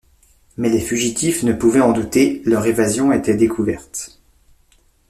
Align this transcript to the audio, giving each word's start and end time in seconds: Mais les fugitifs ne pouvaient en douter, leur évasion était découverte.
Mais 0.57 0.69
les 0.69 0.79
fugitifs 0.81 1.43
ne 1.43 1.53
pouvaient 1.53 1.79
en 1.79 1.91
douter, 1.91 2.41
leur 2.43 2.65
évasion 2.65 3.11
était 3.11 3.35
découverte. 3.35 4.19